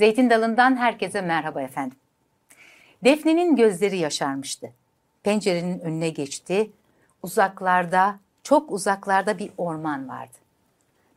[0.00, 1.98] Zeytin Dalı'ndan herkese merhaba efendim.
[3.04, 4.72] Defne'nin gözleri yaşarmıştı.
[5.22, 6.70] Pencerenin önüne geçti.
[7.22, 10.36] Uzaklarda, çok uzaklarda bir orman vardı.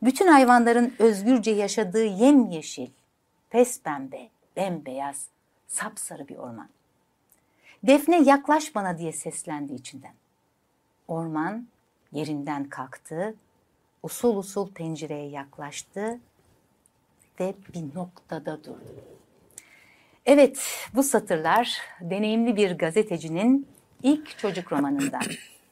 [0.02, 2.90] Bütün hayvanların özgürce yaşadığı yemyeşil,
[3.50, 5.26] pembe, bembeyaz,
[5.68, 6.68] sapsarı bir orman.
[7.82, 10.14] Defne yaklaş bana diye seslendi içinden.
[11.08, 11.66] Orman
[12.12, 13.34] yerinden kalktı,
[14.02, 16.18] usul usul pencereye yaklaştı
[17.40, 19.04] ve bir noktada durdu.
[20.26, 23.68] Evet, bu satırlar deneyimli bir gazetecinin
[24.02, 25.22] ilk çocuk romanından.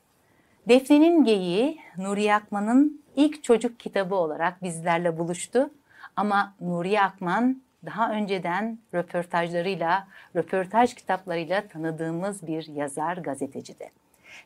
[0.68, 5.70] Defne'nin geyiği Nuriye Akman'ın ilk çocuk kitabı olarak bizlerle buluştu.
[6.16, 13.90] Ama Nuriye Akman daha önceden röportajlarıyla, röportaj kitaplarıyla tanıdığımız bir yazar gazetecide.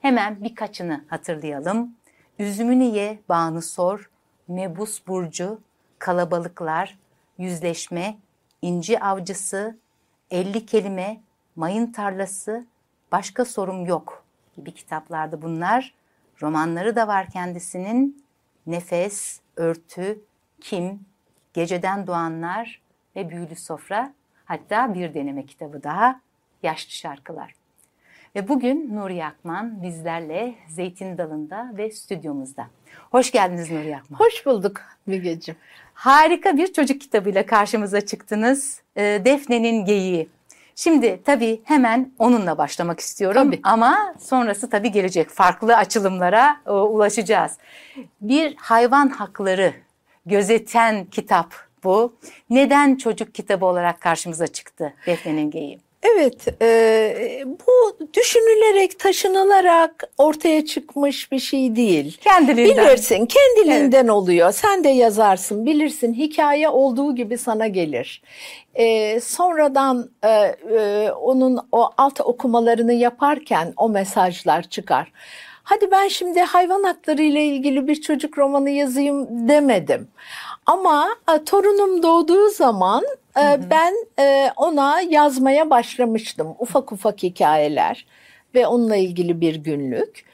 [0.02, 1.94] Hemen birkaçını hatırlayalım.
[2.38, 4.10] Üzümünü ye, bağını sor,
[4.48, 5.60] Mebus Burcu,
[5.98, 6.98] Kalabalıklar,
[7.38, 8.18] Yüzleşme,
[8.62, 9.78] İnci Avcısı,
[10.30, 11.20] Elli Kelime,
[11.56, 12.66] Mayın Tarlası,
[13.12, 14.24] Başka Sorum Yok
[14.56, 15.94] gibi kitaplarda bunlar.
[16.42, 18.24] Romanları da var kendisinin.
[18.66, 20.20] Nefes, Örtü,
[20.60, 21.00] Kim,
[21.54, 22.82] Geceden Doğanlar
[23.16, 24.12] ve Büyülü Sofra.
[24.44, 26.20] Hatta bir deneme kitabı daha,
[26.62, 27.54] Yaşlı Şarkılar.
[28.34, 32.66] Ve bugün Nuri Akman bizlerle Zeytin Dalı'nda ve stüdyomuzda.
[33.10, 34.18] Hoş geldiniz Nuri Akman.
[34.18, 35.58] Hoş bulduk Mügeciğim.
[35.96, 38.80] Harika bir çocuk kitabıyla karşımıza çıktınız.
[38.96, 40.28] Ee, Defne'nin Geyiği.
[40.74, 43.60] Şimdi tabii hemen onunla başlamak istiyorum Tabii.
[43.62, 45.30] ama sonrası tabii gelecek.
[45.30, 47.52] Farklı açılımlara e, ulaşacağız.
[48.20, 49.72] Bir hayvan hakları
[50.26, 51.54] gözeten kitap
[51.84, 52.16] bu.
[52.50, 55.85] Neden çocuk kitabı olarak karşımıza çıktı Defne'nin Geyiği?
[56.12, 62.18] Evet, e, bu düşünülerek, taşınılarak ortaya çıkmış bir şey değil.
[62.20, 62.86] Kendiliğinden.
[62.86, 64.52] Bilirsin, kendiliğinden oluyor.
[64.52, 66.14] Sen de yazarsın, bilirsin.
[66.14, 68.22] Hikaye olduğu gibi sana gelir.
[68.74, 75.12] E, sonradan e, e, onun o alt okumalarını yaparken o mesajlar çıkar.
[75.62, 80.08] Hadi ben şimdi hayvan hakları ile ilgili bir çocuk romanı yazayım demedim.
[80.66, 83.04] Ama e, torunum doğduğu zaman
[83.36, 86.54] e, ben e, ona yazmaya başlamıştım.
[86.58, 88.06] Ufak ufak hikayeler
[88.54, 90.24] ve onunla ilgili bir günlük.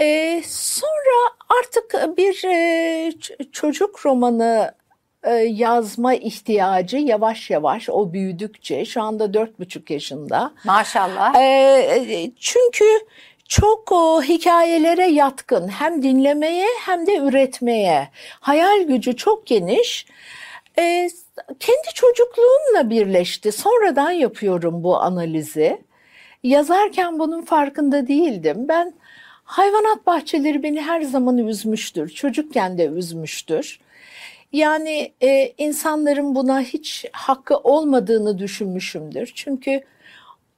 [0.00, 3.12] E, sonra artık bir e,
[3.52, 4.74] çocuk romanı
[5.22, 10.52] e, yazma ihtiyacı yavaş yavaş o büyüdükçe şu anda dört buçuk yaşında.
[10.64, 11.34] Maşallah.
[11.34, 12.84] E, çünkü
[13.48, 18.08] çok o hikayelere yatkın hem dinlemeye hem de üretmeye.
[18.40, 20.06] Hayal gücü çok geniş.
[20.78, 21.08] E,
[21.60, 23.52] kendi çocukluğumla birleşti.
[23.52, 25.78] Sonradan yapıyorum bu analizi.
[26.42, 28.68] Yazarken bunun farkında değildim.
[28.68, 28.94] Ben
[29.44, 32.08] hayvanat bahçeleri beni her zaman üzmüştür.
[32.08, 33.80] Çocukken de üzmüştür.
[34.52, 39.32] Yani e, insanların buna hiç hakkı olmadığını düşünmüşümdür.
[39.34, 39.80] Çünkü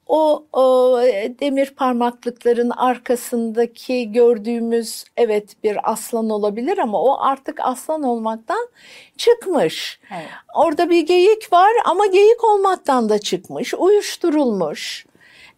[0.09, 0.99] o, o
[1.41, 8.69] demir parmaklıkların arkasındaki gördüğümüz evet bir aslan olabilir ama o artık aslan olmaktan
[9.17, 10.01] çıkmış.
[10.15, 10.29] Evet.
[10.55, 15.07] Orada bir geyik var ama geyik olmaktan da çıkmış, uyuşturulmuş.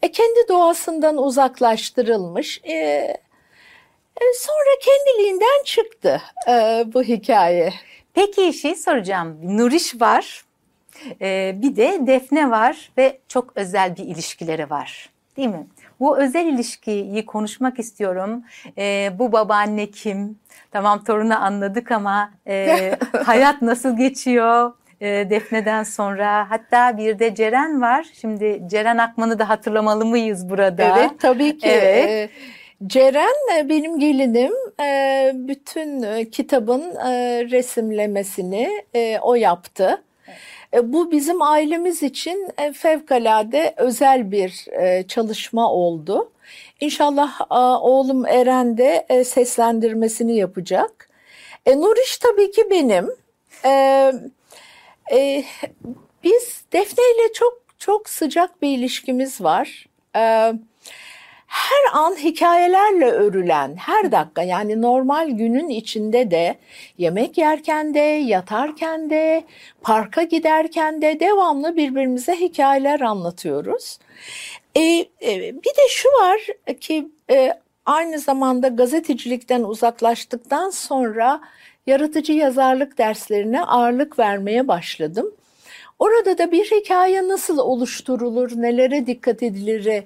[0.03, 2.61] E, kendi doğasından uzaklaştırılmış.
[2.65, 2.75] E,
[4.21, 7.73] e, sonra kendiliğinden çıktı e, bu hikaye.
[8.15, 9.39] Peki şey soracağım.
[9.43, 10.45] Nuriş var.
[11.21, 15.11] Ee, bir de Defne var ve çok özel bir ilişkileri var.
[15.37, 15.67] Değil mi?
[16.01, 18.45] Bu özel ilişkiyi konuşmak istiyorum.
[18.79, 20.39] Ee, bu babaanne kim?
[20.71, 24.73] Tamam torunu anladık ama e, hayat nasıl geçiyor?
[25.01, 28.07] E, Defne'den sonra hatta bir de Ceren var.
[28.21, 30.99] Şimdi Ceren Akman'ı da hatırlamalı mıyız burada?
[30.99, 31.69] Evet tabii ki.
[31.69, 32.09] Evet.
[32.11, 32.31] Ee,
[32.87, 34.53] Ceren e, benim gelinim
[34.83, 37.11] e, bütün e, kitabın e,
[37.51, 40.03] resimlemesini e, o yaptı.
[40.29, 40.33] E,
[40.83, 46.33] Bu bizim ailemiz için e, fevkalade özel bir e, çalışma oldu.
[46.81, 47.41] İnşallah
[47.83, 51.09] oğlum Eren de e, seslendirmesini yapacak.
[51.67, 53.11] E, Nuriş tabii ki benim.
[53.65, 54.13] E,
[55.13, 55.45] e,
[56.25, 59.87] biz Defne ile çok çok sıcak bir ilişkimiz var.
[60.17, 60.53] E,
[61.51, 66.57] her an hikayelerle örülen, her dakika yani normal günün içinde de
[66.99, 69.45] yemek yerken de, yatarken de,
[69.83, 73.99] parka giderken de devamlı birbirimize hikayeler anlatıyoruz.
[74.75, 74.81] E,
[75.23, 76.41] e, bir de şu var
[76.81, 77.55] ki e,
[77.87, 81.41] aynı zamanda gazetecilikten uzaklaştıktan sonra
[81.87, 85.35] yaratıcı yazarlık derslerine ağırlık vermeye başladım.
[86.01, 90.05] Orada da bir hikaye nasıl oluşturulur, nelere dikkat edilir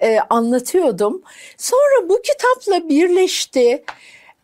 [0.00, 1.22] e, anlatıyordum.
[1.56, 3.84] Sonra bu kitapla birleşti.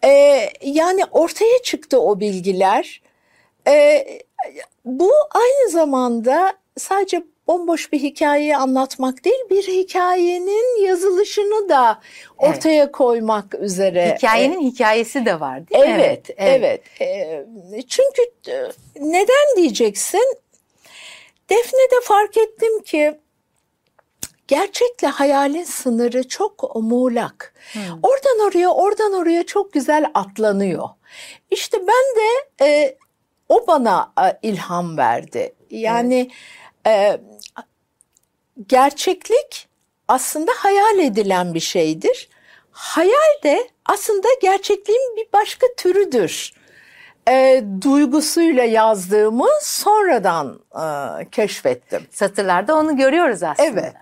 [0.05, 3.03] E, yani ortaya çıktı o bilgiler.
[3.69, 4.07] e,
[4.85, 12.01] bu aynı zamanda sadece bomboş bir hikayeyi anlatmak değil, bir hikayenin yazılışını da
[12.39, 12.93] ortaya evet.
[12.93, 14.15] koymak üzere.
[14.17, 15.91] Hikayenin e, hikayesi de var değil mi?
[15.91, 16.81] Evet, evet.
[17.01, 17.45] evet.
[17.75, 18.71] E, çünkü e,
[19.01, 20.37] neden diyeceksin?
[21.53, 23.21] Defne'de fark ettim ki
[24.49, 27.55] gerçekle hayalin sınırı çok muğlak.
[27.73, 27.83] Hmm.
[28.03, 30.89] Oradan oraya, oradan oraya çok güzel atlanıyor.
[31.51, 32.97] İşte ben de e,
[33.49, 35.55] o bana e, ilham verdi.
[35.71, 36.31] Yani
[36.85, 37.21] evet.
[37.21, 37.65] e,
[38.69, 39.69] gerçeklik
[40.09, 42.29] aslında hayal edilen bir şeydir.
[42.71, 46.53] Hayal de aslında gerçekliğin bir başka türüdür.
[47.29, 50.85] E, duygusuyla yazdığımı sonradan e,
[51.31, 52.03] keşfettim.
[52.11, 53.69] Satırlarda onu görüyoruz aslında.
[53.71, 53.95] Evet.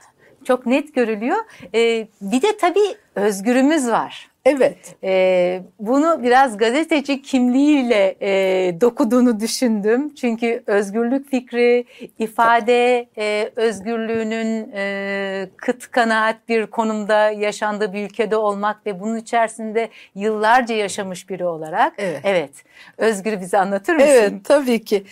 [0.45, 1.37] Çok net görülüyor.
[1.75, 4.31] E, bir de tabii özgürümüz var.
[4.51, 4.95] Evet.
[5.05, 10.15] E, bunu biraz gazeteci kimliğiyle e, dokuduğunu düşündüm.
[10.15, 11.85] Çünkü özgürlük fikri,
[12.19, 19.89] ifade e, özgürlüğünün e, kıt kanaat bir konumda yaşandığı bir ülkede olmak ve bunun içerisinde
[20.15, 21.93] yıllarca yaşamış biri olarak.
[21.99, 22.21] Evet.
[22.25, 22.51] evet.
[22.99, 24.09] Özgür bize anlatır mısın?
[24.09, 25.05] Evet tabii ki.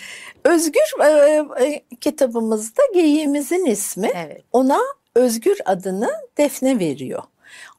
[0.44, 4.10] Özgür e, e, kitabımızda geyiğimizin ismi.
[4.14, 4.42] Evet.
[4.52, 4.78] Ona
[5.14, 7.22] Özgür adını Defne veriyor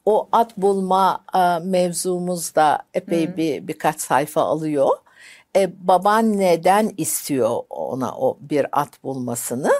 [0.09, 3.37] o at bulma e, mevzumuz da epey Hı.
[3.37, 4.89] bir birkaç sayfa alıyor.
[5.55, 9.71] E, babaanneden istiyor ona o bir at bulmasını.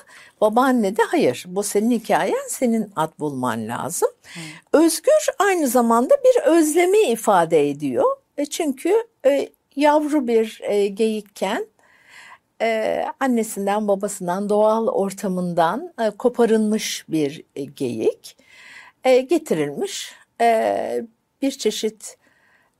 [0.41, 4.09] Babaanne de hayır bu senin hikayen senin at bulman lazım.
[4.33, 4.39] Hı.
[4.77, 8.05] Özgür aynı zamanda bir özlemi ifade ediyor.
[8.37, 11.65] E, çünkü e, yavru bir e, geyikken
[12.61, 18.37] e, annesinden babasından doğal ortamından e, koparılmış bir e, geyik
[19.03, 21.01] e, getirilmiş e,
[21.41, 22.17] bir çeşit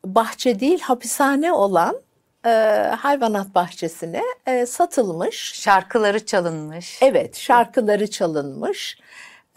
[0.06, 2.02] bahçe değil hapishane olan
[2.46, 2.50] e,
[2.98, 5.54] hayvanat bahçesine e, satılmış.
[5.54, 7.00] Şarkıları çalınmış.
[7.02, 9.00] Evet şarkıları çalınmış.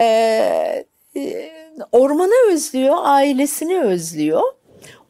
[0.00, 0.06] E,
[1.16, 1.52] e,
[1.92, 4.42] ormanı özlüyor, ailesini özlüyor.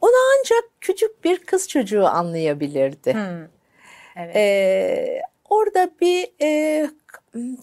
[0.01, 3.15] Onu ancak küçük bir kız çocuğu anlayabilirdi.
[3.15, 3.47] Hmm.
[4.17, 4.37] Evet.
[4.37, 6.91] E, orada bir e,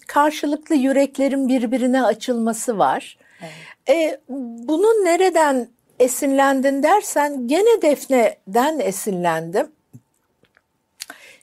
[0.07, 3.17] karşılıklı yüreklerin birbirine açılması var.
[3.41, 3.89] Evet.
[3.89, 4.21] E,
[4.67, 5.69] bunun nereden
[5.99, 9.71] esinlendin dersen gene Defne'den esinlendim.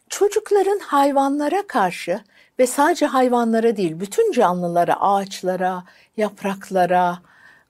[0.09, 2.21] Çocukların hayvanlara karşı
[2.59, 5.85] ve sadece hayvanlara değil bütün canlılara, ağaçlara,
[6.17, 7.19] yapraklara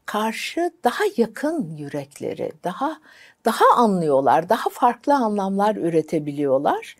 [0.07, 2.99] karşı daha yakın yürekleri, daha
[3.45, 6.97] daha anlıyorlar, daha farklı anlamlar üretebiliyorlar.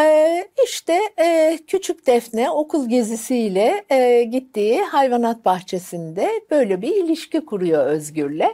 [0.00, 7.86] Ee, işte e, küçük Defne okul gezisiyle e, gittiği hayvanat bahçesinde böyle bir ilişki kuruyor
[7.86, 8.48] Özgür'le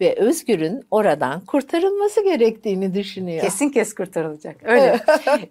[0.00, 3.42] ve Özgür'ün oradan kurtarılması gerektiğini düşünüyor.
[3.42, 4.56] Kesin kes kurtarılacak.
[4.62, 5.00] Öyle.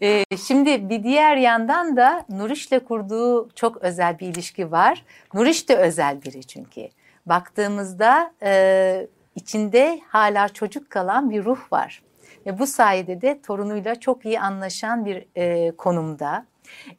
[0.01, 5.05] ee, şimdi bir diğer yandan da Nuriş'le kurduğu çok özel bir ilişki var.
[5.33, 6.87] Nuriş de özel biri çünkü.
[7.25, 12.01] Baktığımızda e, içinde hala çocuk kalan bir ruh var.
[12.45, 16.45] Ve bu sayede de torunuyla çok iyi anlaşan bir e, konumda.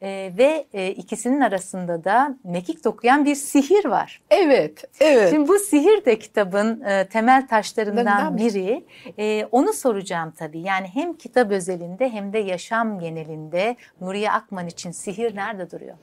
[0.02, 4.22] E, ve e, ikisinin arasında da mekik dokuyan bir sihir var.
[4.30, 5.30] Evet, evet.
[5.30, 8.84] Şimdi bu sihir de kitabın e, temel taşlarından biri.
[9.18, 10.60] E, onu soracağım tabii.
[10.60, 15.96] Yani hem kitap özelinde hem de yaşam genelinde Nuriye Akman için sihir nerede duruyor?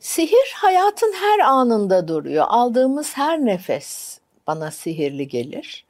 [0.00, 2.44] Sihir hayatın her anında duruyor.
[2.48, 5.87] Aldığımız her nefes bana sihirli gelir.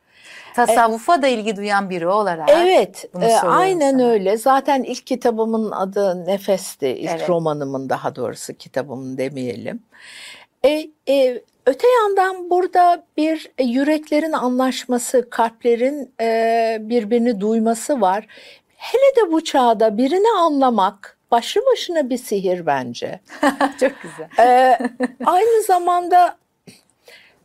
[0.55, 2.49] Tasavvufa da ilgi duyan biri olarak.
[2.51, 4.11] Evet, e, aynen sana.
[4.11, 4.37] öyle.
[4.37, 6.89] Zaten ilk kitabımın adı Nefes'ti.
[6.89, 7.29] İlk evet.
[7.29, 9.83] romanımın daha doğrusu kitabımın demeyelim.
[10.65, 18.27] E, e, öte yandan burada bir e, yüreklerin anlaşması, kalplerin e, birbirini duyması var.
[18.77, 23.21] Hele de bu çağda birini anlamak başlı başına bir sihir bence.
[23.81, 24.47] Çok güzel.
[24.47, 24.79] E,
[25.25, 26.37] aynı zamanda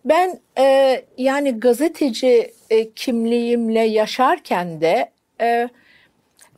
[0.05, 5.69] ben e, yani gazeteci e, kimliğimle yaşarken de e,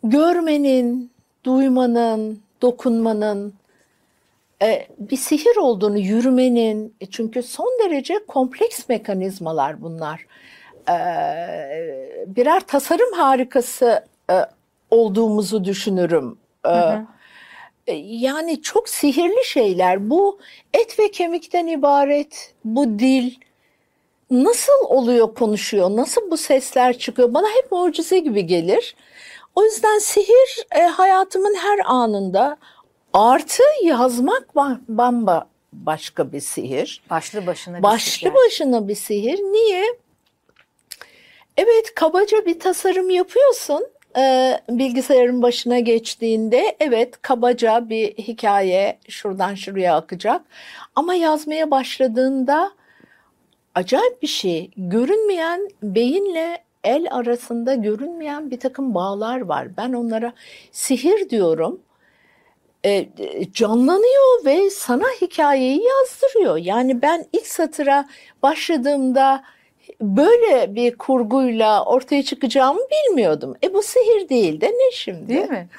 [0.04, 1.12] görmenin,
[1.44, 3.54] duymanın, dokunmanın
[4.62, 10.26] e, bir sihir olduğunu, yürümenin e, çünkü son derece kompleks mekanizmalar bunlar.
[10.90, 10.96] E,
[12.28, 14.36] birer tasarım harikası e,
[14.92, 16.38] olduğumuzu düşünürüm.
[16.66, 17.06] E, hı hı.
[17.88, 20.10] E, yani çok sihirli şeyler.
[20.10, 20.40] Bu
[20.74, 22.54] et ve kemikten ibaret.
[22.66, 23.36] Bu dil
[24.32, 25.90] nasıl oluyor konuşuyor?
[25.90, 27.34] Nasıl bu sesler çıkıyor?
[27.34, 28.96] Bana hep mucize gibi gelir.
[29.56, 32.58] O yüzden sihir e, hayatımın her anında
[33.14, 34.56] artı yazmak
[34.88, 37.04] bamba başka bir sihir.
[37.10, 38.34] Başlı başına bir Başlı sihir.
[38.34, 39.38] başına bir sihir.
[39.40, 39.86] Niye?
[41.58, 49.96] Evet kabaca bir tasarım yapıyorsun e, bilgisayarın başına geçtiğinde evet kabaca bir hikaye şuradan şuraya
[49.96, 50.42] akacak.
[50.96, 52.72] Ama yazmaya başladığında
[53.76, 54.72] acayip bir şey.
[54.78, 59.78] Görünmeyen beyinle el arasında görünmeyen bir takım bağlar var.
[59.78, 60.34] Ben onlara
[60.72, 61.80] sihir diyorum.
[62.86, 63.10] E,
[63.54, 66.58] canlanıyor ve sana hikayeyi yazdırıyor.
[66.58, 68.08] Yani ben ilk satıra
[68.44, 69.44] başladığımda
[70.02, 73.56] böyle bir kurguyla ortaya çıkacağımı bilmiyordum.
[73.64, 75.28] E bu sihir değil de ne şimdi?
[75.28, 75.70] Değil mi?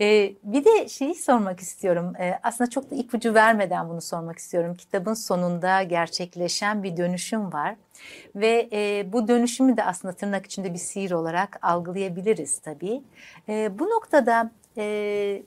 [0.00, 2.12] Ee, bir de şeyi sormak istiyorum.
[2.20, 4.74] Ee, aslında çok da ipucu vermeden bunu sormak istiyorum.
[4.74, 7.74] Kitabın sonunda gerçekleşen bir dönüşüm var.
[8.36, 13.02] Ve e, bu dönüşümü de aslında tırnak içinde bir sihir olarak algılayabiliriz tabii.
[13.48, 15.42] E, bu noktada e,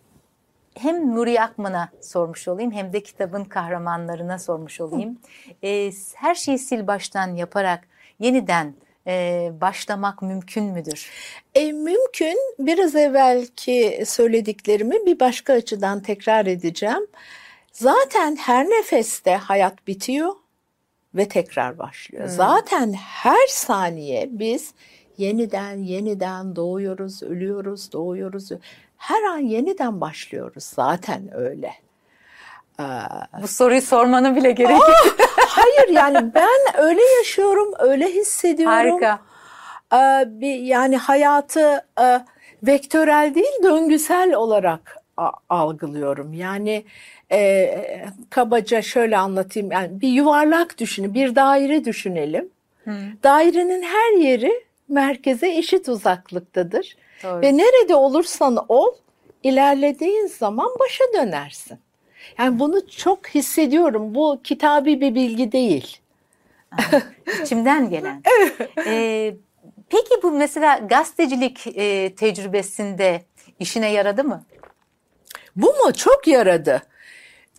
[0.76, 5.20] hem Nuri Akman'a sormuş olayım hem de kitabın kahramanlarına sormuş olayım.
[5.64, 7.88] E, her şeyi sil baştan yaparak
[8.20, 8.76] yeniden
[9.08, 11.12] e, başlamak mümkün müdür?
[11.56, 12.38] E, mümkün.
[12.60, 17.08] Biraz evvelki söylediklerimi bir başka açıdan tekrar edeceğim.
[17.72, 20.34] Zaten her nefeste hayat bitiyor
[21.16, 22.24] ve tekrar başlıyor.
[22.24, 22.32] Hmm.
[22.36, 24.74] Zaten her saniye biz
[25.18, 28.50] yeniden yeniden doğuyoruz, ölüyoruz, doğuyoruz.
[28.98, 30.64] Her an yeniden başlıyoruz.
[30.64, 31.85] Zaten öyle.
[33.41, 34.79] Bu soruyu sormanın bile gerekiyor.
[34.79, 38.75] Oh, hayır yani ben öyle yaşıyorum, öyle hissediyorum.
[38.75, 39.20] Harika.
[39.94, 42.22] Ee, bir yani hayatı e,
[42.63, 44.98] vektörel değil, döngüsel olarak
[45.50, 46.34] algılıyorum.
[46.34, 46.86] Yani
[47.32, 49.72] e, kabaca şöyle anlatayım.
[49.72, 52.50] Yani bir yuvarlak düşünün, bir daire düşünelim.
[52.86, 52.96] Hı.
[53.24, 56.96] Dairenin her yeri merkeze eşit uzaklıktadır.
[57.24, 57.41] Doğru.
[57.41, 58.94] Ve nerede olursan ol,
[59.44, 61.79] ilerlediğin zaman başa dönersin.
[62.38, 64.15] Yani bunu çok hissediyorum.
[64.15, 65.98] Bu kitabi bir bilgi değil.
[67.41, 68.24] İçimden gelen.
[68.86, 69.36] ee,
[69.89, 73.22] peki bu mesela gazetecilik e, tecrübesinde
[73.60, 74.44] işine yaradı mı?
[75.55, 75.94] Bu mu?
[75.94, 76.82] Çok yaradı.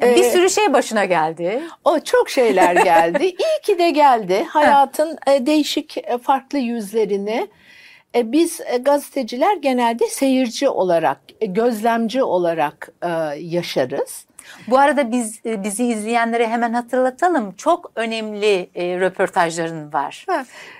[0.00, 1.62] bir ee, sürü şey başına geldi.
[1.84, 3.24] O çok şeyler geldi.
[3.24, 4.46] İyi ki de geldi.
[4.48, 7.48] Hayatın e, değişik e, farklı yüzlerini
[8.14, 12.92] e, biz gazeteciler genelde seyirci olarak, gözlemci olarak
[13.38, 14.26] yaşarız.
[14.68, 17.52] Bu arada biz e, bizi izleyenlere hemen hatırlatalım.
[17.52, 20.26] Çok önemli e, röportajların var.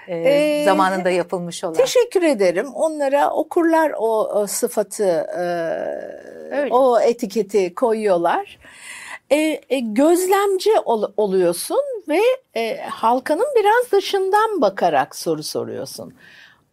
[0.08, 1.74] E, ee, zamanında yapılmış olan.
[1.74, 2.66] Teşekkür ederim.
[2.74, 5.26] Onlara okurlar o, o sıfatı,
[6.52, 8.58] e, o etiketi koyuyorlar.
[9.30, 12.20] E, e, gözlemci ol, oluyorsun ve
[12.56, 16.14] e, halkanın biraz dışından bakarak soru soruyorsun.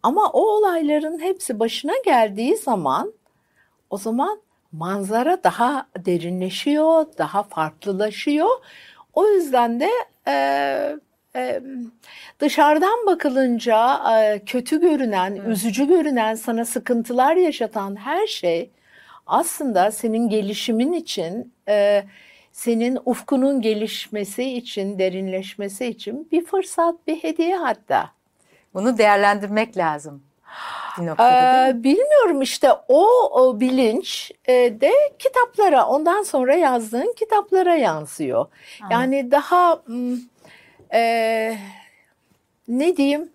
[0.02, 3.12] Ama o olayların hepsi başına geldiği zaman
[3.90, 4.40] o zaman
[4.78, 8.48] manzara daha derinleşiyor, daha farklılaşıyor.
[9.14, 9.90] O yüzden de
[10.28, 10.34] e,
[11.36, 11.60] e,
[12.40, 15.50] dışarıdan bakılınca e, kötü görünen, hmm.
[15.50, 18.70] üzücü görünen, sana sıkıntılar yaşatan her şey
[19.26, 22.04] aslında senin gelişimin için, e,
[22.52, 28.10] senin ufkunun gelişmesi için, derinleşmesi için bir fırsat, bir hediye hatta.
[28.74, 30.22] Bunu değerlendirmek lazım
[30.98, 37.74] bir noktada ee, Bilmiyorum işte o, o bilinç e, de kitaplara ondan sonra yazdığın kitaplara
[37.74, 38.38] yansıyor.
[38.38, 38.90] Anladım.
[38.90, 39.82] Yani daha
[40.92, 41.56] e,
[42.68, 43.32] ne diyeyim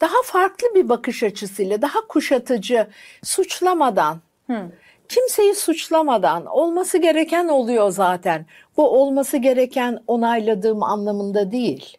[0.00, 2.86] daha farklı bir bakış açısıyla daha kuşatıcı
[3.22, 4.70] suçlamadan Hı.
[5.08, 8.46] kimseyi suçlamadan olması gereken oluyor zaten.
[8.76, 11.96] Bu olması gereken onayladığım anlamında değil.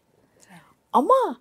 [0.92, 1.40] Ama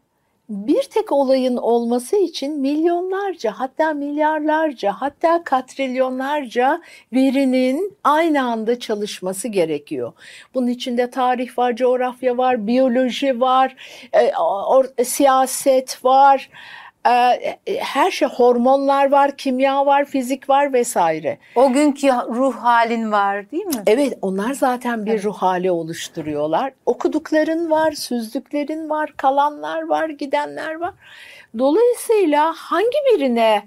[0.50, 6.82] bir tek olayın olması için milyonlarca hatta milyarlarca hatta katrilyonlarca
[7.14, 10.14] verinin aynı anda çalışması gerekiyor.
[10.54, 13.76] Bunun içinde tarih var, coğrafya var, biyoloji var,
[14.14, 14.36] e,
[14.68, 16.50] or, siyaset var,
[17.80, 21.38] her şey hormonlar var, kimya var, fizik var vesaire.
[21.56, 23.84] O günkü ruh halin var değil mi?
[23.88, 25.26] Evet onlar zaten bir evet.
[25.26, 26.74] ruh hali oluşturuyorlar.
[26.86, 30.94] Okudukların var, süzdüklerin var, kalanlar var, gidenler var.
[31.58, 33.64] Dolayısıyla hangi birine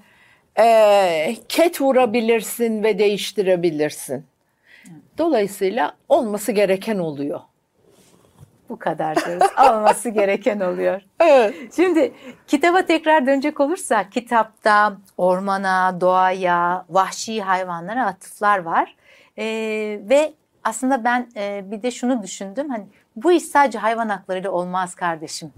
[0.59, 4.27] e, ket vurabilirsin ve değiştirebilirsin?
[5.19, 7.41] Dolayısıyla olması gereken oluyor.
[8.73, 9.47] Bu kadar diyoruz.
[9.57, 11.03] Alması gereken oluyor.
[11.21, 11.55] Evet.
[11.77, 12.13] Şimdi
[12.47, 18.97] kitaba tekrar dönecek olursak kitapta ormana, doğaya, vahşi hayvanlara atıflar var.
[19.39, 19.45] Ee,
[20.03, 20.33] ve
[20.65, 22.71] aslında ben e, bir de şunu düşündüm.
[22.71, 22.85] Hani
[23.17, 25.53] bu iş sadece hayvan haklarıyla olmaz kardeşim.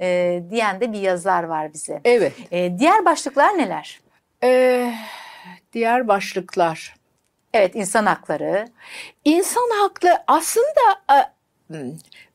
[0.00, 2.00] E, diyen de bir yazar var bize.
[2.04, 2.32] Evet.
[2.52, 4.00] E, diğer başlıklar neler?
[4.42, 4.94] Ee,
[5.72, 6.94] diğer başlıklar.
[7.54, 8.68] Evet insan hakları.
[9.24, 10.80] İnsan hakları aslında
[11.66, 11.92] hmm,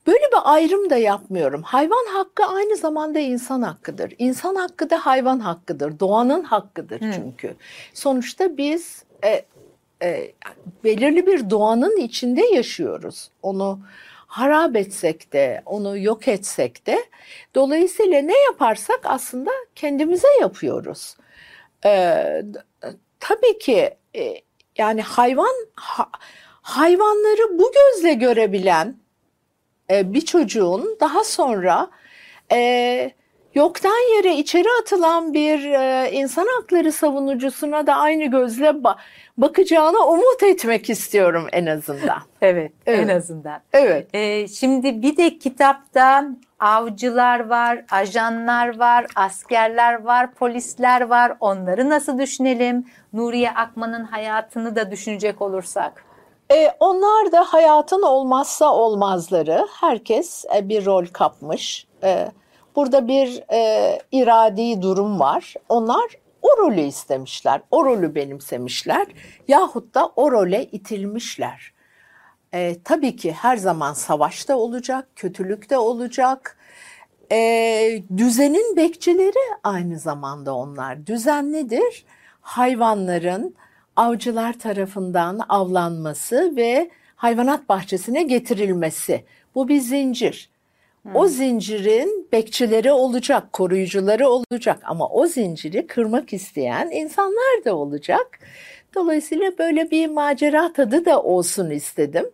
[0.07, 1.63] böyle bir ayrım da yapmıyorum.
[1.63, 4.13] Hayvan hakkı aynı zamanda insan hakkıdır.
[4.17, 5.99] İnsan hakkı da hayvan hakkıdır.
[5.99, 7.55] Doğanın hakkıdır çünkü.
[7.93, 9.45] Sonuçta biz e,
[10.03, 10.31] e,
[10.83, 13.29] belirli bir doğanın içinde yaşıyoruz.
[13.41, 13.79] Onu
[14.27, 17.05] harap etsek de, onu yok etsek de
[17.55, 21.15] dolayısıyla ne yaparsak aslında kendimize yapıyoruz.
[21.85, 22.43] Ee,
[23.19, 24.41] tabii ki e,
[24.77, 26.09] yani hayvan ha,
[26.61, 28.97] hayvanları bu gözle görebilen
[29.91, 31.87] e, bir çocuğun daha sonra
[32.51, 33.11] e,
[33.55, 38.95] yoktan yere içeri atılan bir e, insan hakları savunucusuna da aynı gözle ba-
[39.37, 42.19] bakacağına umut etmek istiyorum en azından.
[42.41, 42.99] Evet, Evet.
[42.99, 43.61] en azından.
[43.73, 44.07] Evet.
[44.13, 46.25] Ee, şimdi bir de kitapta
[46.59, 51.33] avcılar var, ajanlar var, askerler var, polisler var.
[51.39, 52.85] Onları nasıl düşünelim?
[53.13, 56.05] Nuriye Akman'ın hayatını da düşünecek olursak.
[56.51, 59.67] E, onlar da hayatın olmazsa olmazları.
[59.79, 61.87] Herkes e, bir rol kapmış.
[62.03, 62.31] E,
[62.75, 65.53] burada bir e, iradi durum var.
[65.69, 66.05] Onlar
[66.41, 69.07] o rolü istemişler, o rolü benimsemişler
[69.47, 71.73] yahut da o role itilmişler.
[72.53, 76.57] E, tabii ki her zaman savaşta olacak, kötülükte olacak.
[77.31, 81.07] E, düzenin bekçileri aynı zamanda onlar.
[81.07, 82.05] Düzen nedir?
[82.41, 83.55] Hayvanların
[83.95, 89.23] avcılar tarafından avlanması ve hayvanat bahçesine getirilmesi.
[89.55, 90.49] Bu bir zincir.
[91.13, 98.39] O zincirin bekçileri olacak, koruyucuları olacak ama o zinciri kırmak isteyen insanlar da olacak.
[98.95, 102.25] Dolayısıyla böyle bir macera tadı da olsun istedim.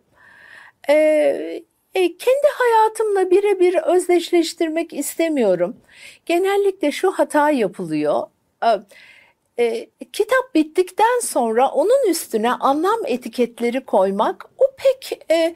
[0.88, 1.62] Ee,
[1.94, 5.76] e, kendi hayatımla birebir özdeşleştirmek istemiyorum.
[6.26, 8.22] Genellikle şu hata yapılıyor.
[8.64, 8.68] Ee,
[9.58, 15.54] e, kitap bittikten sonra onun üstüne anlam etiketleri koymak o pek e,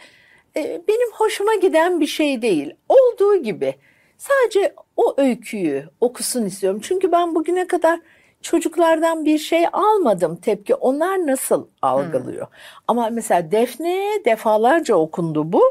[0.57, 2.75] e, benim hoşuma giden bir şey değil.
[2.89, 3.75] Olduğu gibi
[4.19, 6.81] sadece o öyküyü okusun istiyorum.
[6.83, 8.01] Çünkü ben bugüne kadar
[8.43, 10.75] çocuklardan bir şey almadım tepki.
[10.75, 12.47] Onlar nasıl algılıyor?
[12.89, 15.63] Ama mesela Defne'ye defalarca okundu bu.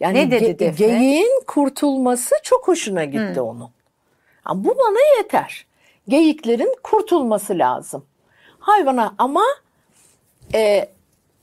[0.00, 0.86] Yani Ne dedi ge- Defne?
[0.86, 3.70] Geyiğin kurtulması çok hoşuna gitti onun.
[4.42, 5.66] Ha, bu bana yeter.
[6.10, 8.06] Geyiklerin kurtulması lazım.
[8.58, 9.44] Hayvana ama
[10.54, 10.88] e,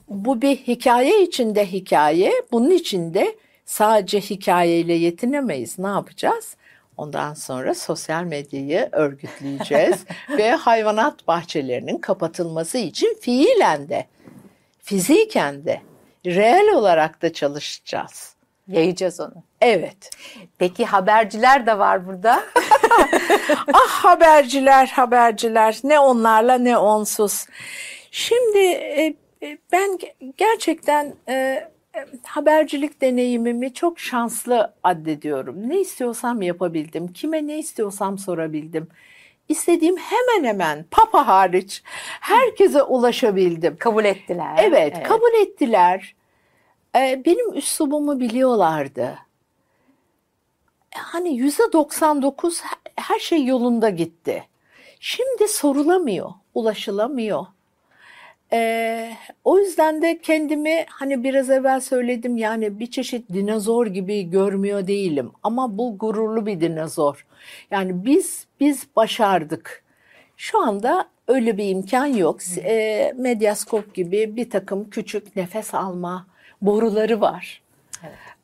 [0.08, 2.32] bu bir hikaye içinde hikaye.
[2.52, 5.78] Bunun içinde sadece hikayeyle yetinemeyiz.
[5.78, 6.56] Ne yapacağız?
[6.96, 10.04] Ondan sonra sosyal medyayı örgütleyeceğiz
[10.38, 14.06] ve hayvanat bahçelerinin kapatılması için fiilen de,
[14.82, 15.80] fiziken de,
[16.26, 18.34] reel olarak da çalışacağız.
[18.68, 19.42] Yayacağız onu.
[19.60, 20.10] Evet.
[20.58, 22.44] Peki haberciler de var burada.
[23.72, 27.46] ah haberciler haberciler ne onlarla ne onsuz.
[28.10, 35.68] Şimdi e, e, ben ge- gerçekten e, e, habercilik deneyimimi çok şanslı addediyorum.
[35.68, 37.12] Ne istiyorsam yapabildim.
[37.12, 38.88] Kime ne istiyorsam sorabildim.
[39.48, 41.82] İstediğim hemen hemen papa hariç
[42.20, 43.76] herkese ulaşabildim.
[43.76, 44.54] Kabul ettiler.
[44.58, 46.14] Evet, kabul ettiler.
[46.96, 49.18] Ee, benim üslubumu biliyorlardı.
[50.94, 54.44] Hani yüzde 99 he- her şey yolunda gitti.
[55.00, 57.46] Şimdi sorulamıyor, ulaşılamıyor.
[58.52, 59.12] Ee,
[59.44, 65.30] o yüzden de kendimi hani biraz evvel söyledim yani bir çeşit dinozor gibi görmüyor değilim.
[65.42, 67.26] Ama bu gururlu bir dinozor.
[67.70, 69.84] Yani biz biz başardık.
[70.36, 72.40] Şu anda öyle bir imkan yok.
[72.58, 76.26] E, medyaskop gibi bir takım küçük nefes alma
[76.62, 77.62] boruları var.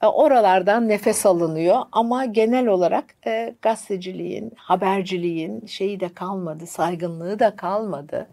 [0.03, 7.57] E, Oralardan nefes alınıyor ama genel olarak e, gazeteciliğin, haberciliğin şeyi de kalmadı, saygınlığı da
[7.57, 8.29] kalmadı.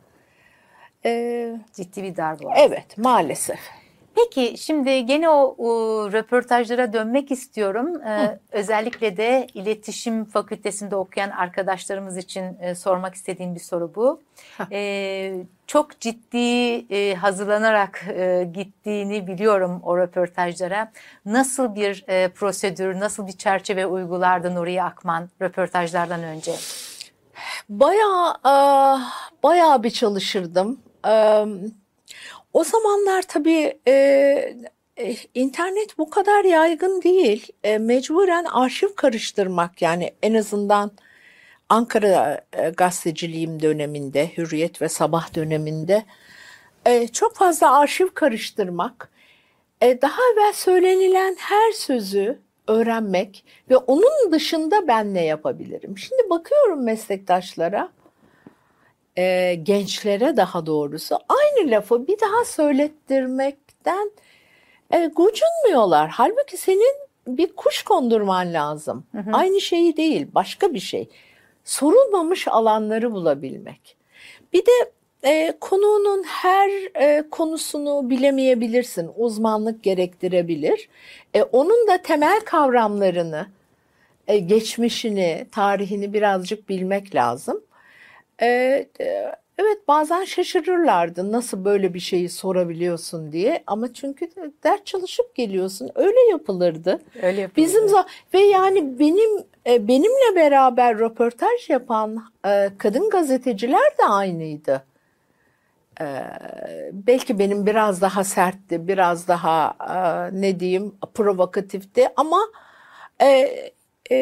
[1.06, 2.56] E, Ciddi bir darbe var.
[2.60, 3.60] evet, maalesef.
[4.16, 5.70] Peki şimdi gene o, o
[6.12, 8.02] röportajlara dönmek istiyorum.
[8.02, 14.22] Ee, özellikle de iletişim fakültesinde okuyan arkadaşlarımız için e, sormak istediğim bir soru bu.
[14.72, 15.34] Ee,
[15.68, 20.92] çok ciddi e, hazırlanarak e, gittiğini biliyorum o röportajlara.
[21.26, 26.54] Nasıl bir e, prosedür, nasıl bir çerçeve uygulardı Nuriye Akman röportajlardan önce?
[27.70, 30.80] Bayağı ah, bayağı bir çalışırdım.
[31.06, 31.46] Eee,
[32.54, 33.94] O zamanlar tabii e,
[34.98, 37.48] e, internet bu kadar yaygın değil.
[37.64, 40.92] E, mecburen arşiv karıştırmak yani en azından
[41.70, 46.06] Ankara e, gazeteciliğim döneminde, Hürriyet ve Sabah döneminde
[46.86, 49.12] e, çok fazla arşiv karıştırmak,
[49.82, 55.98] e, daha evvel söylenilen her sözü öğrenmek ve onun dışında ben ne yapabilirim?
[55.98, 57.90] Şimdi bakıyorum meslektaşlara,
[59.18, 64.12] e, gençlere daha doğrusu aynı lafı bir daha söylettirmekten
[64.92, 66.10] e, gocunmuyorlar.
[66.10, 66.96] Halbuki senin
[67.28, 69.04] bir kuş kondurman lazım.
[69.34, 71.10] Aynı şeyi değil, başka bir şey.
[71.64, 73.98] Sorulmamış alanları bulabilmek.
[74.54, 74.92] Bir de
[75.24, 76.70] e, konuğunun her
[77.02, 80.90] e, konusunu bilemeyebilirsin, uzmanlık gerektirebilir.
[81.34, 83.48] E, onun da temel kavramlarını,
[84.28, 87.64] e, geçmişini, tarihini birazcık bilmek lazım.
[88.42, 88.48] E,
[89.00, 94.30] e, evet bazen şaşırırlardı nasıl böyle bir şeyi sorabiliyorsun diye ama çünkü
[94.64, 97.02] ders çalışıp geliyorsun öyle yapılırdı.
[97.22, 97.56] Öyle yapılırdı.
[97.56, 97.88] Bizim
[98.34, 104.84] ve yani benim e, benimle beraber röportaj yapan e, kadın gazeteciler de aynıydı.
[106.02, 106.06] E,
[106.92, 112.40] belki benim biraz daha sertti, biraz daha e, ne diyeyim provokatifti ama
[113.22, 113.50] e,
[114.12, 114.16] e,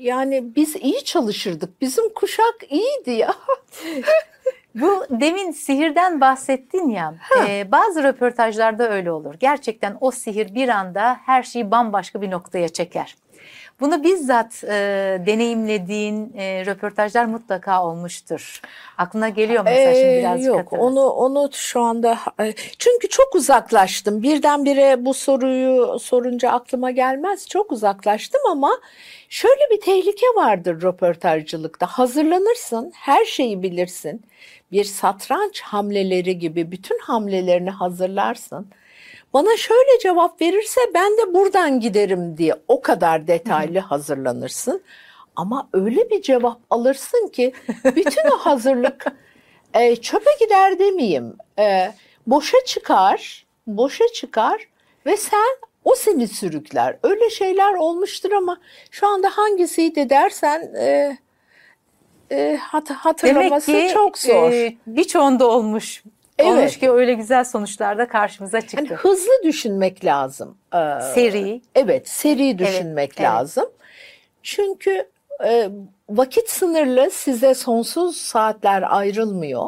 [0.00, 1.80] yani biz iyi çalışırdık.
[1.80, 3.34] Bizim kuşak iyiydi ya.
[4.74, 7.14] Bu demin sihirden bahsettin ya.
[7.48, 9.34] e, bazı röportajlarda öyle olur.
[9.40, 13.16] Gerçekten o sihir bir anda her şeyi bambaşka bir noktaya çeker.
[13.80, 14.68] Bunu bizzat e,
[15.26, 18.60] deneyimlediğin e, röportajlar mutlaka olmuştur.
[18.98, 20.82] Aklına geliyor mu mesela şimdi Ee, birazcık yok hatırlat.
[20.82, 24.22] onu onu şu anda e, çünkü çok uzaklaştım.
[24.22, 27.48] Birdenbire bu soruyu sorunca aklıma gelmez.
[27.48, 28.70] Çok uzaklaştım ama
[29.28, 31.86] şöyle bir tehlike vardır röportajcılıkta.
[31.86, 34.22] Hazırlanırsın, her şeyi bilirsin.
[34.72, 38.66] Bir satranç hamleleri gibi bütün hamlelerini hazırlarsın.
[39.36, 44.82] Bana şöyle cevap verirse ben de buradan giderim diye o kadar detaylı hazırlanırsın.
[45.36, 47.52] Ama öyle bir cevap alırsın ki
[47.84, 49.06] bütün o hazırlık
[49.74, 51.36] e, çöpe gider demeyeyim.
[51.58, 51.92] E,
[52.26, 54.68] boşa çıkar, boşa çıkar
[55.06, 56.96] ve sen o seni sürükler.
[57.02, 61.18] Öyle şeyler olmuştur ama şu anda hangisiydi dersen e,
[62.30, 64.52] e, hat- Demek hatırlaması ki çok zor.
[64.52, 66.02] e, birçoğunda olmuş.
[66.38, 66.50] Evet.
[66.52, 68.76] Olmuş ki öyle güzel sonuçlar da karşımıza çıktı.
[68.76, 70.58] Yani hızlı düşünmek lazım.
[70.74, 70.78] Ee,
[71.14, 71.62] Seri.
[71.74, 73.20] Evet, seri düşünmek evet.
[73.20, 73.66] lazım.
[74.42, 75.08] Çünkü
[75.44, 75.70] e,
[76.08, 79.66] vakit sınırlı size sonsuz saatler ayrılmıyor.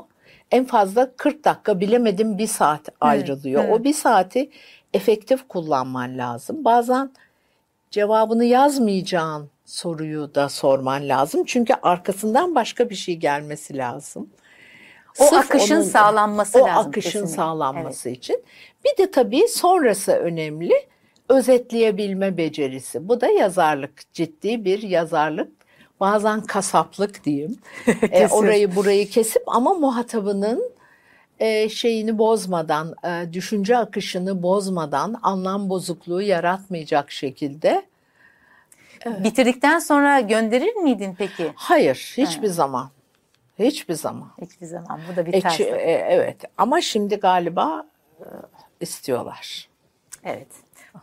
[0.51, 3.65] En fazla 40 dakika bilemedim bir saat ayrılıyor.
[3.65, 3.73] hı.
[3.73, 4.51] O bir saati
[4.95, 6.65] efektif kullanman lazım.
[6.65, 7.11] Bazen
[7.91, 11.45] cevabını yazmayacağın soruyu da sorman lazım.
[11.45, 14.31] Çünkü arkasından başka bir şey gelmesi lazım.
[15.19, 16.89] O Sırf akışın onun- sağlanması o lazım.
[16.91, 17.35] akışın kesinlikle.
[17.37, 18.43] sağlanması için.
[18.85, 20.73] Bir de tabii sonrası önemli.
[21.29, 23.09] Özetleyebilme becerisi.
[23.09, 24.13] Bu da yazarlık.
[24.13, 25.53] Ciddi bir yazarlık.
[26.01, 27.57] Bazen kasaplık diyeyim.
[28.13, 30.73] E, orayı burayı kesip ama muhatabının
[31.39, 37.83] e, şeyini bozmadan, e, düşünce akışını bozmadan, anlam bozukluğu yaratmayacak şekilde.
[39.07, 39.25] Evet.
[39.25, 41.53] Bitirdikten sonra gönderir miydin peki?
[41.55, 42.91] Hayır, hiçbir zaman.
[43.59, 44.31] Hiçbir zaman.
[44.41, 45.01] Hiçbir zaman.
[45.13, 45.61] Bu da bir ters.
[45.61, 45.65] e,
[46.09, 47.87] evet ama şimdi galiba
[48.21, 48.25] e,
[48.81, 49.69] istiyorlar.
[50.25, 50.49] Evet.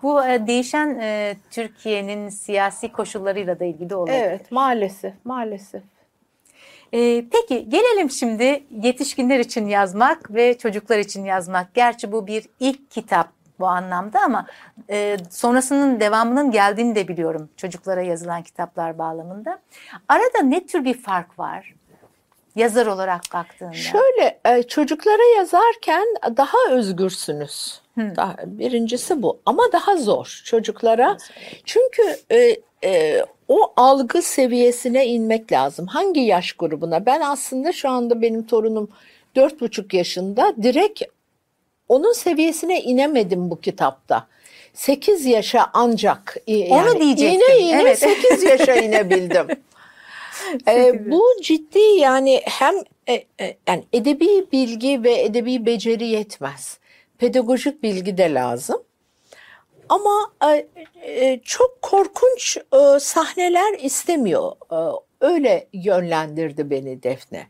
[0.04, 4.18] Bu e, değişen e, Türkiye'nin siyasi koşullarıyla da ilgili olabilir.
[4.18, 5.84] Evet maalesef maalesef.
[6.94, 11.74] E, peki gelelim şimdi yetişkinler için yazmak ve çocuklar için yazmak.
[11.74, 14.46] Gerçi bu bir ilk kitap bu anlamda ama
[14.90, 19.60] e, sonrasının devamının geldiğini de biliyorum çocuklara yazılan kitaplar bağlamında.
[20.08, 21.76] Arada ne tür bir fark var?
[22.56, 23.74] Yazar olarak baktığında.
[23.74, 26.06] Şöyle e, çocuklara yazarken
[26.38, 27.80] daha özgürsünüz.
[27.98, 31.18] Daha, birincisi bu ama daha zor çocuklara.
[31.66, 35.88] Çünkü e, e, o algı seviyesine inmek lazım.
[35.88, 37.06] Hangi yaş grubuna?
[37.06, 38.90] Ben aslında şu anda benim torunum
[39.36, 40.54] dört buçuk yaşında.
[40.64, 41.02] Direkt
[41.90, 44.28] onun seviyesine inemedim bu kitapta.
[44.74, 47.42] 8 yaşa ancak e, Onu yani diyecektim.
[47.56, 48.00] ine ine Evet.
[48.00, 49.48] 8 yaşa inebildim.
[50.68, 52.76] Ee, bu ciddi yani hem
[53.08, 56.80] e, e, yani edebi bilgi ve edebi beceri yetmez.
[57.18, 58.84] Pedagojik bilgi de lazım.
[59.90, 60.68] Ama e,
[61.02, 64.52] e, çok korkunç e, sahneler istemiyor.
[64.72, 64.78] E,
[65.22, 67.48] öyle yönlendirdi beni Defne.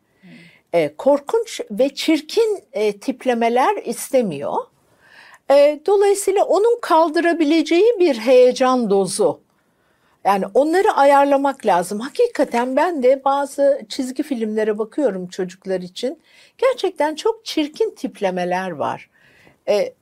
[0.73, 4.53] E, korkunç ve çirkin e, tiplemeler istemiyor.
[5.51, 9.44] E, dolayısıyla onun kaldırabileceği bir heyecan dozu.
[10.25, 11.99] Yani onları ayarlamak lazım.
[11.99, 16.19] Hakikaten ben de bazı çizgi filmlere bakıyorum çocuklar için.
[16.57, 19.09] Gerçekten çok çirkin tiplemeler var.
[19.69, 19.93] E,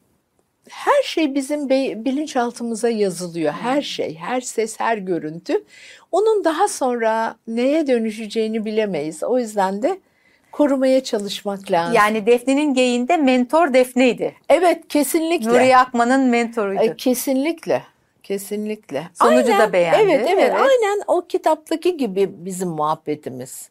[0.69, 1.69] her şey bizim
[2.05, 3.53] bilinçaltımıza yazılıyor.
[3.53, 5.63] Her şey, her ses, her görüntü.
[6.11, 9.23] Onun daha sonra neye dönüşeceğini bilemeyiz.
[9.23, 9.99] O yüzden de
[10.51, 11.95] korumaya çalışmak lazım.
[11.95, 14.35] Yani Defne'nin geyinde mentor Defne'ydi.
[14.49, 15.49] evet, kesinlikle.
[15.49, 16.83] Nuriye Akman'ın mentoruydu.
[16.83, 17.83] E, kesinlikle.
[18.23, 19.07] Kesinlikle.
[19.13, 19.97] Sonucu da beğendi.
[20.01, 20.53] Evet, evet, Evet.
[20.53, 23.69] Aynen o kitaptaki gibi bizim muhabbetimiz.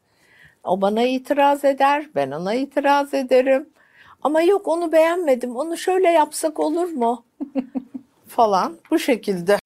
[0.65, 3.69] O bana itiraz eder, ben ona itiraz ederim.
[4.23, 5.57] Ama yok onu beğenmedim.
[5.57, 7.25] Onu şöyle yapsak olur mu?
[8.29, 9.59] falan bu şekilde.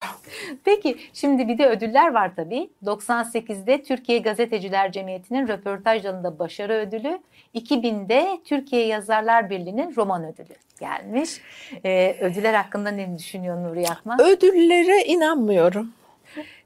[0.65, 2.69] Peki şimdi bir de ödüller var tabii.
[2.85, 7.19] 98'de Türkiye Gazeteciler Cemiyeti'nin röportaj dalında başarı ödülü,
[7.55, 11.41] 2000'de Türkiye Yazarlar Birliği'nin roman ödülü gelmiş.
[11.85, 14.21] Ee, ödüller hakkında ne düşünüyor Nuri Akman?
[14.21, 15.91] Ödüllere inanmıyorum.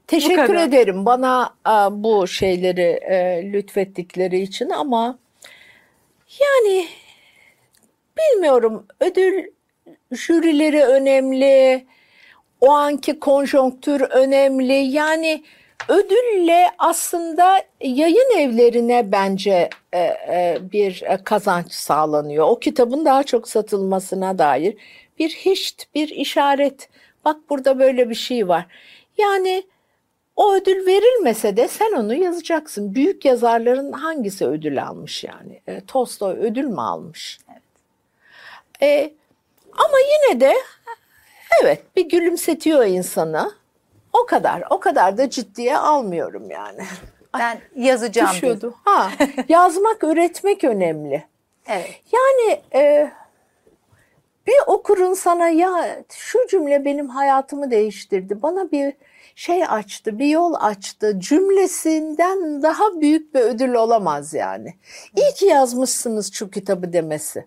[0.06, 1.70] Teşekkür ederim bana e,
[2.02, 5.18] bu şeyleri e, lütfettikleri için ama
[6.40, 6.86] yani
[8.18, 9.44] bilmiyorum ödül
[10.12, 11.86] jürileri önemli,
[12.62, 14.72] o anki konjonktür önemli.
[14.72, 15.44] Yani
[15.88, 22.48] ödülle aslında yayın evlerine bence e, e, bir kazanç sağlanıyor.
[22.48, 24.76] O kitabın daha çok satılmasına dair
[25.18, 26.88] bir hiç bir işaret.
[27.24, 28.66] Bak burada böyle bir şey var.
[29.18, 29.64] Yani
[30.36, 32.94] o ödül verilmese de sen onu yazacaksın.
[32.94, 35.60] Büyük yazarların hangisi ödül almış yani?
[35.66, 37.38] E, Tolstoy ödül mü almış?
[37.50, 37.62] Evet.
[38.82, 39.14] E,
[39.72, 40.54] ama yine de
[41.62, 43.52] evet bir gülümsetiyor insanı.
[44.12, 46.84] O kadar, o kadar da ciddiye almıyorum yani.
[47.38, 48.30] Ben yazacağım.
[48.32, 48.74] Düşüyordu.
[48.84, 49.10] Ha,
[49.48, 51.24] yazmak, üretmek önemli.
[51.66, 52.00] Evet.
[52.12, 53.12] Yani e,
[54.46, 58.42] bir okurun sana ya şu cümle benim hayatımı değiştirdi.
[58.42, 58.92] Bana bir
[59.34, 64.74] şey açtı, bir yol açtı cümlesinden daha büyük bir ödül olamaz yani.
[65.16, 67.46] İyi ki yazmışsınız şu kitabı demesi.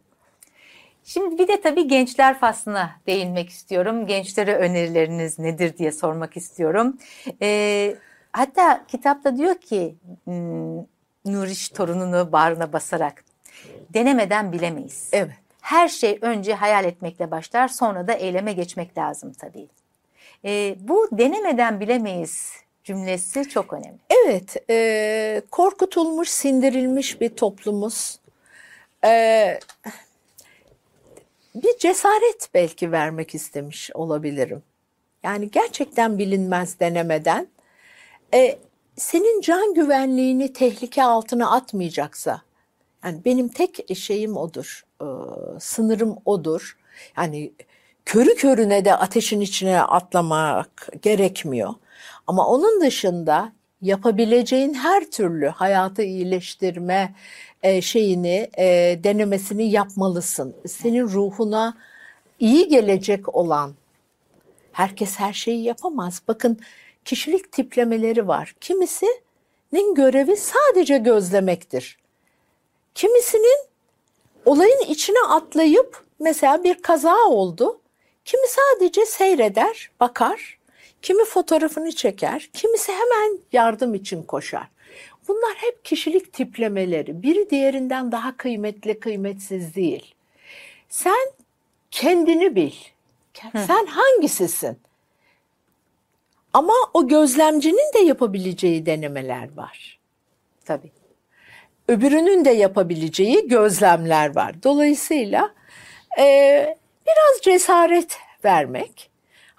[1.06, 4.08] Şimdi bir de tabii gençler faslına değinmek istiyorum.
[4.08, 6.98] Gençlere önerileriniz nedir diye sormak istiyorum.
[7.42, 7.96] Ee,
[8.32, 10.78] hatta kitapta diyor ki hmm,
[11.26, 13.24] Nuriş torununu bağrına basarak
[13.94, 15.10] denemeden bilemeyiz.
[15.14, 15.32] Evet.
[15.62, 19.68] Her şey önce hayal etmekle başlar sonra da eyleme geçmek lazım tabii.
[20.46, 23.98] Ee, bu denemeden bilemeyiz cümlesi çok önemli.
[24.26, 28.20] Evet, e, korkutulmuş, sindirilmiş bir toplumuz.
[29.06, 29.60] E,
[31.56, 34.64] bir cesaret belki vermek istemiş olabilirim.
[35.24, 37.48] Yani gerçekten bilinmez denemeden
[38.34, 38.60] e,
[38.96, 42.42] senin can güvenliğini tehlike altına atmayacaksa,
[43.04, 45.08] yani benim tek şeyim odur, e,
[45.60, 46.78] sınırım odur.
[47.18, 47.54] Yani
[48.06, 51.74] körü körüne de ateşin içine atlamak gerekmiyor.
[52.28, 57.16] Ama onun dışında yapabileceğin her türlü hayatı iyileştirme
[57.64, 60.56] e, şeyini e, denemesini yapmalısın.
[60.68, 61.78] Senin ruhuna
[62.40, 63.74] iyi gelecek olan
[64.72, 66.22] herkes her şeyi yapamaz.
[66.28, 66.60] Bakın
[67.06, 68.56] kişilik tiplemeleri var.
[68.62, 71.98] Kimisinin görevi sadece gözlemektir.
[72.96, 73.66] Kimisinin
[74.46, 77.80] olayın içine atlayıp mesela bir kaza oldu.
[78.26, 80.58] Kimi sadece seyreder, bakar.
[81.06, 84.68] Kimi fotoğrafını çeker, kimisi hemen yardım için koşar.
[85.28, 87.24] Bunlar hep kişilik tiplemeleri.
[87.24, 90.16] Biri diğerinden daha kıymetli, kıymetsiz değil.
[90.90, 91.32] Sen
[91.92, 92.72] kendini bil.
[93.54, 94.78] Sen hangisisin?
[96.54, 100.00] Ama o gözlemcinin de yapabileceği denemeler var.
[100.66, 100.92] Tabii.
[101.88, 104.64] Öbürünün de yapabileceği gözlemler var.
[104.64, 105.54] Dolayısıyla
[106.20, 109.15] e, biraz cesaret vermek.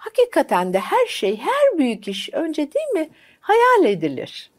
[0.07, 4.51] Hakikaten de her şey, her büyük iş önce değil mi hayal edilir.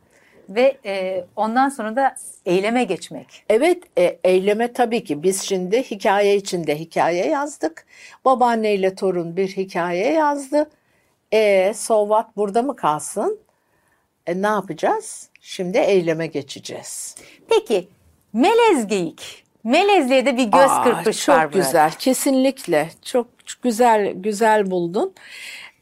[0.48, 2.14] Ve e, ondan sonra da
[2.46, 3.44] eyleme geçmek.
[3.48, 5.22] Evet, e, eyleme tabii ki.
[5.22, 7.86] Biz şimdi hikaye içinde hikaye yazdık.
[8.24, 10.70] Babaanneyle torun bir hikaye yazdı.
[11.32, 13.40] E, so what burada mı kalsın?
[14.26, 15.28] E, ne yapacağız?
[15.40, 17.14] Şimdi eyleme geçeceğiz.
[17.50, 17.88] Peki,
[18.32, 19.44] melez geyik.
[19.64, 21.66] Melezliğe de bir göz Aa, kırpış çok var burada.
[21.66, 21.92] güzel.
[21.98, 22.90] Kesinlikle.
[23.04, 25.14] Çok güzel güzel buldun.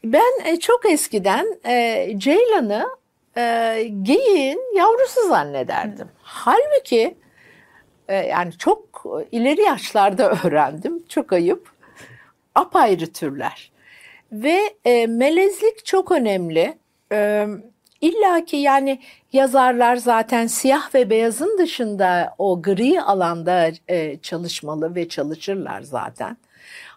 [0.03, 2.87] Ben e, çok eskiden e, Ceylan'ı
[3.37, 6.07] e, geyiğin yavrusu zannederdim.
[6.21, 7.17] Halbuki
[8.07, 11.03] e, yani çok ileri yaşlarda öğrendim.
[11.09, 11.71] Çok ayıp.
[12.55, 13.71] Apayrı türler.
[14.31, 16.77] Ve e, melezlik çok önemli.
[17.11, 17.47] E,
[18.01, 18.99] İlla ki yani
[19.37, 26.37] yazarlar zaten siyah ve beyazın dışında o gri alanda e, çalışmalı ve çalışırlar zaten.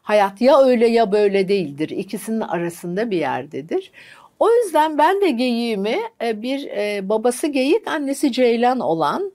[0.03, 1.89] Hayat ya öyle ya böyle değildir.
[1.89, 3.93] İkisinin arasında bir yerdedir.
[4.39, 9.33] O yüzden ben de geyiğimi e, bir e, babası geyik, annesi ceylan olan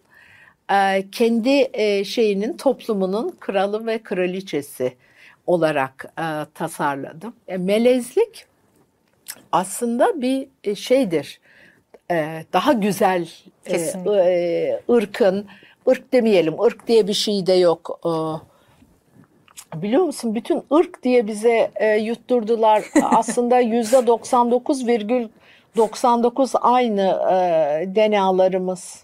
[0.71, 1.71] e, kendi
[2.05, 4.93] şeyinin toplumunun kralı ve kraliçesi
[5.47, 6.13] olarak
[6.53, 7.33] tasarladım.
[7.57, 8.45] Melezlik
[9.51, 11.39] aslında bir şeydir.
[12.11, 13.29] E, daha güzel
[13.65, 14.23] e, Kesinlikle.
[14.23, 15.45] e, ırkın,
[15.89, 17.99] ırk demeyelim, ırk diye bir şey de yok.
[18.05, 18.09] E,
[19.81, 22.83] Biliyor musun bütün ırk diye bize e, yutturdular.
[23.03, 27.35] Aslında yüzde 99,99 aynı e,
[27.95, 29.03] DNA'larımız.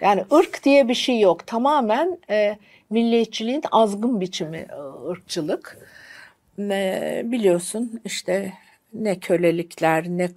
[0.00, 1.46] Yani ırk diye bir şey yok.
[1.46, 2.56] Tamamen e,
[2.90, 4.76] milliyetçiliğin azgın biçimi e,
[5.10, 5.78] ırkçılık.
[6.58, 8.52] ne biliyorsun işte
[8.94, 10.28] ne kölelikler ne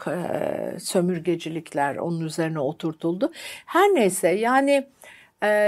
[0.79, 3.31] sömürgecilikler onun üzerine oturtuldu.
[3.65, 4.87] Her neyse yani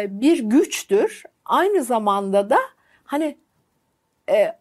[0.08, 1.24] bir güçtür.
[1.45, 2.60] Aynı zamanda da
[3.04, 3.38] hani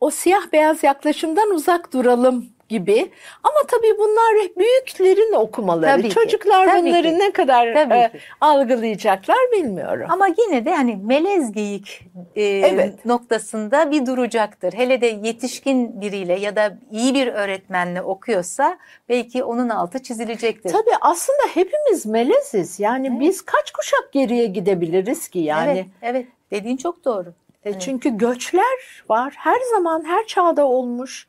[0.00, 3.10] o siyah beyaz yaklaşımdan uzak duralım gibi.
[3.42, 5.90] Ama tabii bunlar büyüklerin okumaları.
[5.96, 7.18] Tabii ki, Çocuklar tabii bunları ki.
[7.18, 8.18] ne kadar Tabii e, ki.
[8.40, 10.06] algılayacaklar bilmiyorum.
[10.10, 12.00] Ama yine de hani melez geyik
[12.36, 13.04] e, Evet.
[13.04, 14.72] noktasında bir duracaktır.
[14.72, 20.70] Hele de yetişkin biriyle ya da iyi bir öğretmenle okuyorsa belki onun altı çizilecektir.
[20.70, 22.80] Tabii aslında hepimiz meleziz.
[22.80, 23.20] Yani Evet.
[23.20, 25.70] biz kaç kuşak geriye gidebiliriz ki yani?
[25.72, 26.26] Evet, evet.
[26.50, 27.34] Dediğin çok doğru.
[27.64, 29.34] E, Çünkü göçler var.
[29.36, 31.26] Her zaman, her çağda olmuş.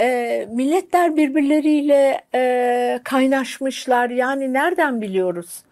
[0.00, 4.10] E, milletler birbirleriyle e, kaynaşmışlar.
[4.10, 5.62] Yani nereden biliyoruz?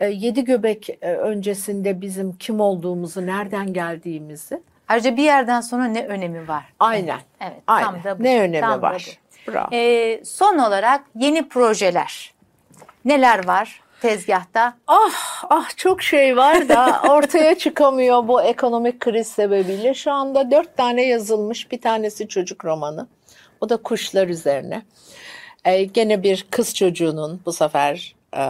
[0.00, 4.62] E, yedi göbek e, öncesinde bizim kim olduğumuzu, nereden geldiğimizi.
[4.88, 6.64] Ayrıca bir yerden sonra ne önemi var?
[6.80, 7.18] Aynen.
[7.40, 7.84] Evet, Aynen.
[7.86, 8.22] tam da bu.
[8.22, 9.18] ne önemi Tam var?
[9.48, 9.68] Bravo.
[9.72, 12.34] E, son olarak yeni projeler.
[13.04, 14.74] Neler var tezgahta?
[14.86, 19.94] Ah ah çok şey var da ortaya çıkamıyor bu ekonomik kriz sebebiyle.
[19.94, 23.06] Şu anda dört tane yazılmış bir tanesi çocuk romanı.
[23.60, 24.82] O da kuşlar üzerine.
[25.64, 28.42] Ee, gene bir kız çocuğunun bu sefer e,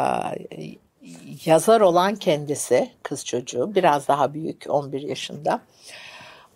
[1.45, 5.61] yazar olan kendisi kız çocuğu biraz daha büyük 11 yaşında.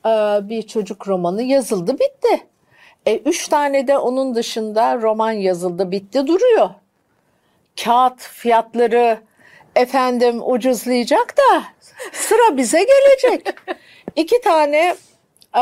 [0.06, 0.08] Ee,
[0.48, 2.46] bir çocuk romanı yazıldı bitti.
[3.06, 6.70] E, üç tane de onun dışında roman yazıldı bitti duruyor
[7.84, 9.20] kağıt fiyatları
[9.76, 11.62] efendim ucuzlayacak da
[12.12, 13.54] sıra bize gelecek.
[14.16, 14.96] İki tane
[15.56, 15.60] e,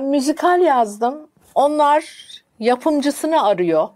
[0.00, 1.28] müzikal yazdım.
[1.54, 2.27] Onlar
[2.60, 3.88] yapımcısını arıyor.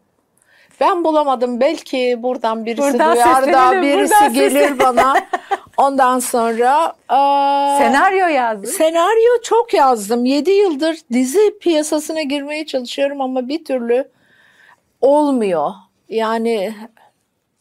[0.80, 1.60] Ben bulamadım.
[1.60, 5.14] Belki buradan birisi Buradan duyar da birisi buradan gelir bana.
[5.76, 7.16] Ondan sonra e,
[7.78, 8.66] Senaryo yazdın.
[8.70, 10.24] senaryo çok yazdım.
[10.24, 14.08] 7 yıldır dizi piyasasına girmeye çalışıyorum ama bir türlü
[15.00, 15.70] olmuyor.
[16.08, 16.74] Yani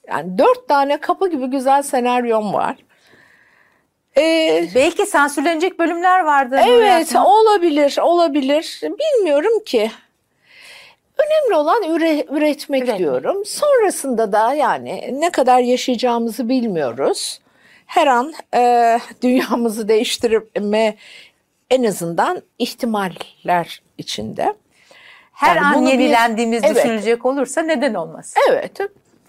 [0.08, 2.76] yani dört tane kapı gibi güzel senaryom var.
[4.18, 6.60] Ee, Belki sansürlenecek bölümler vardı.
[6.68, 9.92] evet olabilir olabilir bilmiyorum ki.
[11.26, 13.00] Önemli olan üre- üretmek Üretmek.
[13.00, 13.46] diyorum.
[13.46, 17.40] Sonrasında da yani ne kadar yaşayacağımızı bilmiyoruz.
[17.86, 20.96] Her an e, dünyamızı değiştirme
[21.70, 24.54] en azından ihtimaller içinde.
[25.32, 26.76] Her Yani an bunu bir- yenilendiğimiz Evet.
[26.76, 28.34] düşünülecek olursa neden olmaz?
[28.50, 28.80] Evet.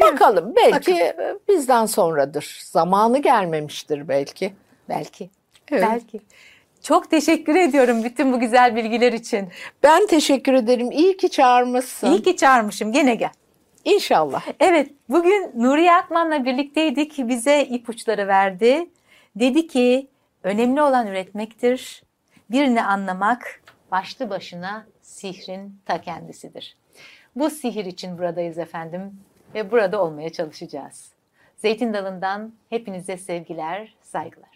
[0.01, 1.13] Bakalım belki
[1.49, 2.61] bizden sonradır.
[2.65, 4.53] Zamanı gelmemiştir belki.
[4.89, 5.31] Belki.
[5.73, 5.83] Evet.
[5.91, 6.21] Belki.
[6.83, 9.49] Çok teşekkür ediyorum bütün bu güzel bilgiler için.
[9.83, 10.91] Ben teşekkür ederim.
[10.91, 12.13] İyi ki çağırmışsın.
[12.13, 12.93] İyi ki çağırmışım.
[12.93, 13.31] Gene gel.
[13.85, 14.47] İnşallah.
[14.61, 17.19] Evet, bugün Nuriye Akman'la birlikteydik.
[17.19, 18.91] Bize ipuçları verdi.
[19.37, 20.09] Dedi ki,
[20.43, 22.03] önemli olan üretmektir.
[22.51, 26.77] Birini anlamak başlı başına sihrin ta kendisidir.
[27.37, 29.21] Bu sihir için buradayız efendim
[29.55, 31.13] ve burada olmaya çalışacağız.
[31.57, 34.52] Zeytin Dalı'ndan hepinize sevgiler, saygılar.